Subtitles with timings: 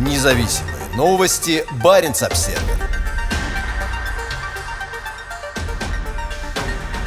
[0.00, 1.62] Независимые новости.
[1.84, 2.58] Барин обсерва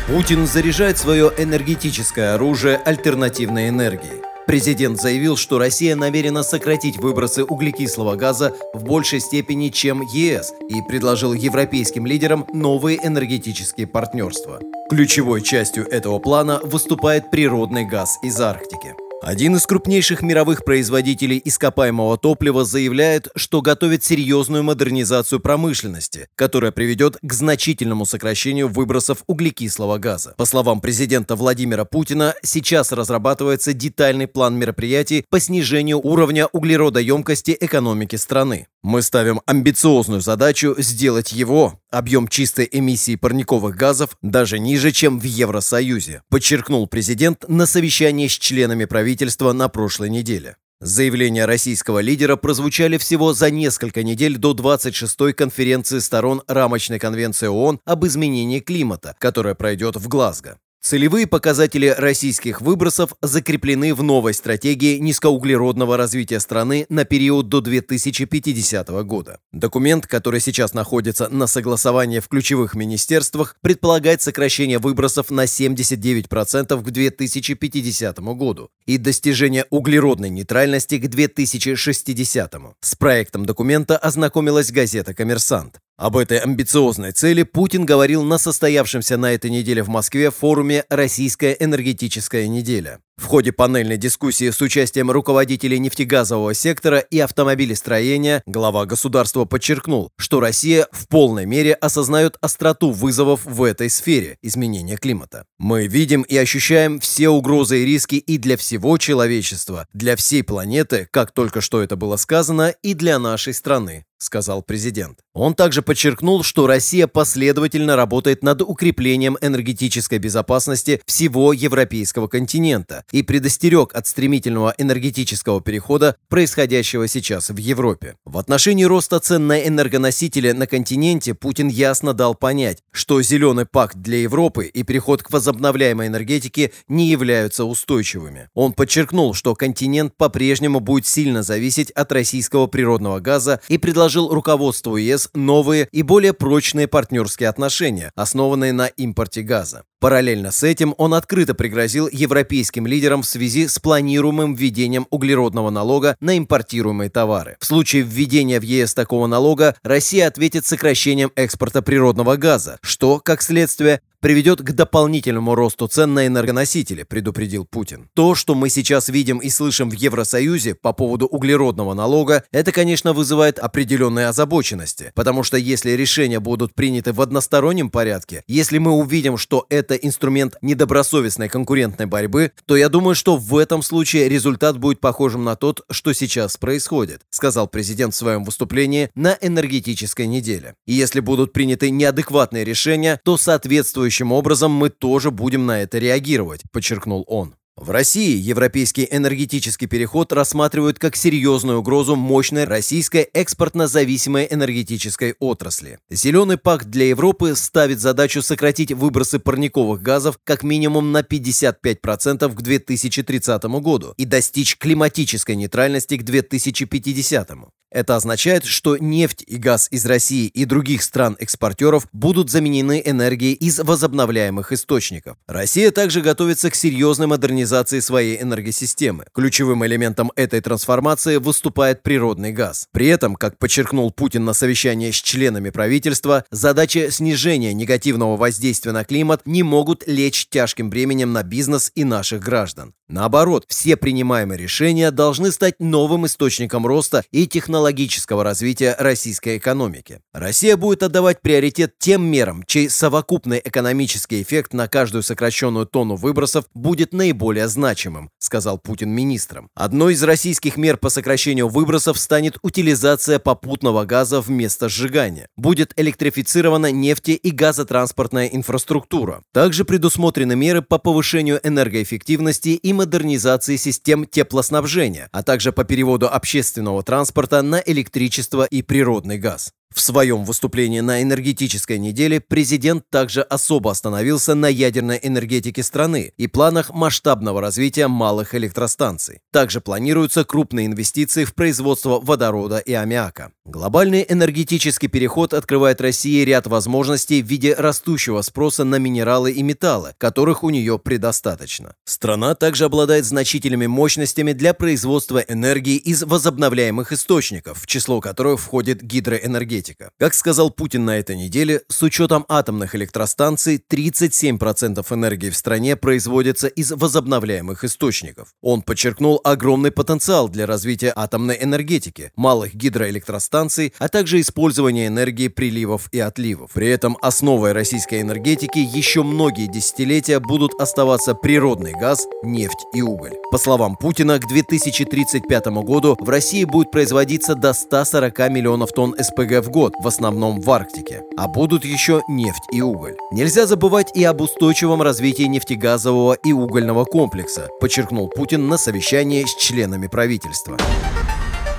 [0.06, 4.22] Путин заряжает свое энергетическое оружие альтернативной энергией.
[4.46, 10.84] Президент заявил, что Россия намерена сократить выбросы углекислого газа в большей степени, чем ЕС, и
[10.84, 14.60] предложил европейским лидерам новые энергетические партнерства.
[14.88, 18.94] Ключевой частью этого плана выступает природный газ из Арктики.
[19.26, 27.18] Один из крупнейших мировых производителей ископаемого топлива заявляет, что готовит серьезную модернизацию промышленности, которая приведет
[27.22, 30.34] к значительному сокращению выбросов углекислого газа.
[30.36, 38.18] По словам президента Владимира Путина, сейчас разрабатывается детальный план мероприятий по снижению уровня углеродоемкости экономики
[38.18, 38.68] страны.
[38.82, 45.24] Мы ставим амбициозную задачу сделать его, объем чистой эмиссии парниковых газов, даже ниже, чем в
[45.24, 49.13] Евросоюзе, подчеркнул президент на совещании с членами правительства
[49.54, 50.56] на прошлой неделе.
[50.82, 57.80] Заявления российского лидера прозвучали всего за несколько недель до 26-й конференции сторон рамочной конвенции ООН
[57.86, 60.58] об изменении климата, которая пройдет в Глазго.
[60.86, 68.90] Целевые показатели российских выбросов закреплены в новой стратегии низкоуглеродного развития страны на период до 2050
[69.06, 69.40] года.
[69.54, 76.92] Документ, который сейчас находится на согласовании в ключевых министерствах, предполагает сокращение выбросов на 79% к
[76.92, 82.56] 2050 году и достижение углеродной нейтральности к 2060.
[82.82, 85.80] С проектом документа ознакомилась газета «Коммерсант».
[85.96, 91.56] Об этой амбициозной цели Путин говорил на состоявшемся на этой неделе в Москве форуме «Российская
[91.60, 93.00] энергетическая неделя».
[93.18, 100.40] В ходе панельной дискуссии с участием руководителей нефтегазового сектора и автомобилестроения глава государства подчеркнул, что
[100.40, 105.46] Россия в полной мере осознает остроту вызовов в этой сфере изменения климата.
[105.60, 111.08] Мы видим и ощущаем все угрозы и риски и для всего человечества, для всей планеты,
[111.12, 115.20] как только что это было сказано, и для нашей страны сказал президент.
[115.34, 123.24] Он также подчеркнул, что Россия последовательно работает над укреплением энергетической безопасности всего европейского континента, и
[123.24, 128.16] предостерег от стремительного энергетического перехода, происходящего сейчас в Европе.
[128.26, 133.98] В отношении роста цен на энергоносители на континенте Путин ясно дал понять, что зеленый пакт
[133.98, 138.50] для Европы и переход к возобновляемой энергетике не являются устойчивыми.
[138.54, 144.98] Он подчеркнул, что континент по-прежнему будет сильно зависеть от российского природного газа и предложил руководству
[144.98, 149.84] ЕС новые и более прочные партнерские отношения, основанные на импорте газа.
[150.04, 156.18] Параллельно с этим он открыто пригрозил европейским лидерам в связи с планируемым введением углеродного налога
[156.20, 157.56] на импортируемые товары.
[157.62, 163.42] В случае введения в ЕС такого налога Россия ответит сокращением экспорта природного газа, что, как
[163.42, 168.10] следствие, приведет к дополнительному росту цен на энергоносители, предупредил Путин.
[168.14, 173.12] То, что мы сейчас видим и слышим в Евросоюзе по поводу углеродного налога, это, конечно,
[173.12, 179.38] вызывает определенные озабоченности, потому что если решения будут приняты в одностороннем порядке, если мы увидим,
[179.38, 185.02] что это инструмент недобросовестной конкурентной борьбы, то я думаю, что в этом случае результат будет
[185.02, 190.76] похожим на тот, что сейчас происходит, сказал президент в своем выступлении на энергетической неделе.
[190.86, 195.98] И если будут приняты неадекватные решения, то соответствующие соответствующим образом мы тоже будем на это
[195.98, 197.56] реагировать, подчеркнул он.
[197.76, 205.98] В России европейский энергетический переход рассматривают как серьезную угрозу мощной российской экспортно-зависимой энергетической отрасли.
[206.12, 212.62] Зеленый пакт для Европы ставит задачу сократить выбросы парниковых газов как минимум на 55% к
[212.62, 217.50] 2030 году и достичь климатической нейтральности к 2050.
[217.94, 223.80] Это означает, что нефть и газ из России и других стран-экспортеров будут заменены энергией из
[223.80, 225.38] возобновляемых источников.
[225.46, 229.26] Россия также готовится к серьезной модернизации своей энергосистемы.
[229.32, 232.88] Ключевым элементом этой трансформации выступает природный газ.
[232.92, 239.06] При этом, как подчеркнул Путин на совещании с членами правительства, задача снижения негативного воздействия на
[239.06, 242.96] климат не могут лечь тяжким бременем на бизнес и наших граждан.
[243.14, 247.46] Наоборот, все принимаемые решения должны стать новым источником роста и
[247.84, 250.22] технологического развития российской экономики.
[250.32, 256.66] Россия будет отдавать приоритет тем мерам, чей совокупный экономический эффект на каждую сокращенную тонну выбросов
[256.74, 259.68] будет наиболее значимым, сказал Путин министрам.
[259.76, 265.48] Одной из российских мер по сокращению выбросов станет утилизация попутного газа вместо сжигания.
[265.58, 269.42] Будет электрифицирована нефти- и газотранспортная инфраструктура.
[269.52, 277.04] Также предусмотрены меры по повышению энергоэффективности и модернизации систем теплоснабжения, а также по переводу общественного
[277.04, 279.74] транспорта на электричество и природный газ.
[279.94, 286.48] В своем выступлении на энергетической неделе президент также особо остановился на ядерной энергетике страны и
[286.48, 289.42] планах масштабного развития малых электростанций.
[289.52, 293.52] Также планируются крупные инвестиции в производство водорода и аммиака.
[293.66, 300.16] Глобальный энергетический переход открывает России ряд возможностей в виде растущего спроса на минералы и металлы,
[300.18, 301.94] которых у нее предостаточно.
[302.04, 309.04] Страна также обладает значительными мощностями для производства энергии из возобновляемых источников, в число которых входит
[309.04, 310.12] гидроэнергетика энергетика.
[310.18, 316.68] Как сказал Путин на этой неделе, с учетом атомных электростанций 37% энергии в стране производится
[316.68, 318.50] из возобновляемых источников.
[318.62, 326.10] Он подчеркнул огромный потенциал для развития атомной энергетики, малых гидроэлектростанций, а также использования энергии приливов
[326.12, 326.72] и отливов.
[326.74, 333.34] При этом основой российской энергетики еще многие десятилетия будут оставаться природный газ, нефть и уголь.
[333.52, 339.64] По словам Путина, к 2035 году в России будет производиться до 140 миллионов тонн СПГ
[339.64, 341.24] в год, в основном в Арктике.
[341.36, 343.18] А будут еще нефть и уголь.
[343.32, 349.56] Нельзя забывать и об устойчивом развитии нефтегазового и угольного комплекса, подчеркнул Путин на совещании с
[349.56, 350.78] членами правительства.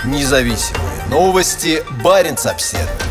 [0.05, 1.83] Независимые новости.
[2.03, 3.04] Барин обседный.